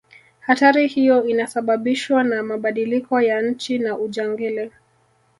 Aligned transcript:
hatari 0.39 0.87
hiyo 0.87 1.23
inasababishwa 1.23 2.23
na 2.23 2.43
mabadiliko 2.43 3.21
ya 3.21 3.41
nchi 3.41 3.79
na 3.79 3.97
ujangili 3.97 4.71